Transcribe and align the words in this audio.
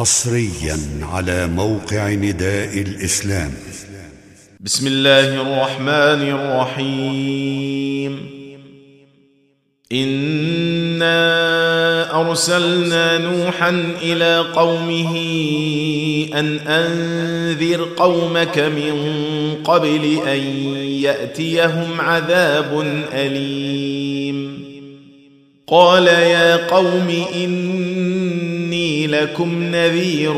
حصريا 0.00 0.78
على 1.02 1.46
موقع 1.46 2.08
نداء 2.08 2.78
الإسلام. 2.78 3.52
بسم 4.60 4.86
الله 4.86 5.42
الرحمن 5.42 6.30
الرحيم. 6.30 8.30
إنا 9.92 11.20
أرسلنا 12.20 13.18
نوحا 13.18 13.94
إلى 14.02 14.38
قومه 14.38 15.16
أن 16.34 16.58
أنذر 16.58 17.88
قومك 17.96 18.58
من 18.58 18.94
قبل 19.64 20.18
أن 20.26 20.40
يأتيهم 21.02 22.00
عذاب 22.00 23.02
أليم. 23.12 24.60
قال 25.66 26.06
يا 26.06 26.56
قوم 26.56 27.24
اني 27.34 28.59
لكم 29.06 29.64
نذير 29.64 30.34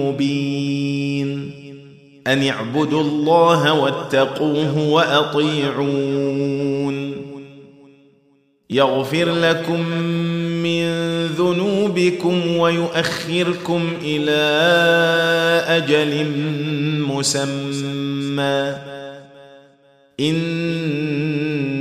مبين. 0.00 1.50
أن 2.26 2.48
اعبدوا 2.48 3.02
الله 3.02 3.72
واتقوه 3.72 4.78
وأطيعون. 4.78 6.48
يغفر 8.70 9.32
لكم 9.32 9.80
من 10.62 10.88
ذنوبكم 11.26 12.56
ويؤخركم 12.56 13.88
إلى 14.02 14.40
أجل 15.66 16.26
مسمى. 17.08 18.74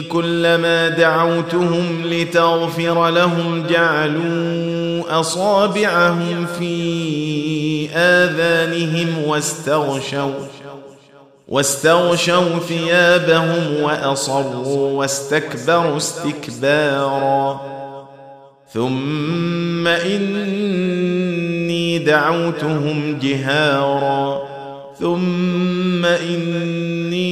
كلما 0.00 0.88
دعوتهم 0.88 2.02
لتغفر 2.04 3.10
لهم 3.10 3.66
جعلوا 3.70 5.20
أصابعهم 5.20 6.46
في 6.58 7.88
آذانهم 7.94 9.08
واستغشوا 9.26 10.32
واستغشوا 11.48 12.58
ثيابهم 12.68 13.82
وأصروا 13.82 14.98
واستكبروا 14.98 15.96
استكبارا. 15.96 17.60
ثم 18.72 19.86
إني 19.86 21.98
دعوتهم 21.98 23.18
جهارا. 23.22 24.42
ثم 25.00 26.04
إني 26.04 27.31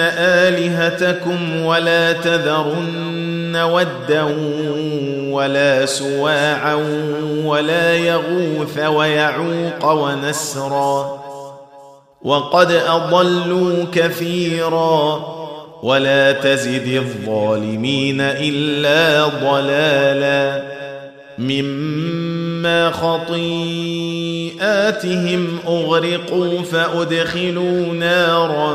آلهتكم 0.00 1.64
ولا 1.64 2.12
تذرن 2.12 3.56
ودا 3.56 4.22
ولا 5.30 5.86
سواعا 5.86 6.74
ولا 7.44 7.96
يغوث 7.96 8.78
ويعوق 8.78 9.84
ونسرا 9.84 11.26
وقد 12.22 12.72
أضلوا 12.72 13.84
كثيرا 13.92 15.36
ولا 15.82 16.32
تزد 16.32 16.86
الظالمين 16.86 18.20
إلا 18.20 19.26
ضلالا 19.26 20.62
مما 21.38 22.90
خطيئاتهم 22.90 24.18
أغرقوا 25.66 26.62
فأدخلوا 26.62 27.86
نارا 27.94 28.74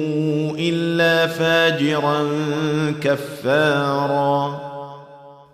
إلا 0.69 1.27
فاجرا 1.27 2.27
كفارا. 3.01 4.61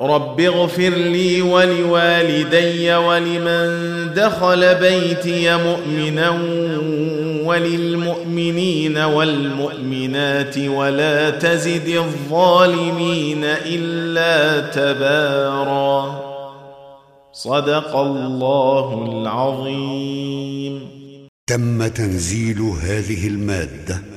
رب 0.02 0.42
اغفر 0.42 0.90
لي 0.90 1.42
ولوالدي 1.42 2.96
ولمن 2.96 3.68
دخل 4.14 4.76
بيتي 4.76 5.58
مؤمنا 5.58 6.30
وللمؤمنين 7.46 8.98
والمؤمنات 8.98 10.58
ولا 10.58 11.30
تزد 11.30 11.88
الظالمين 11.88 13.44
إلا 13.44 14.60
تبارا. 14.60 16.22
صدق 17.34 17.96
الله 17.96 19.06
العظيم. 19.12 20.88
تم 21.48 21.88
تنزيل 21.88 22.62
هذه 22.62 23.28
المادة 23.28 24.17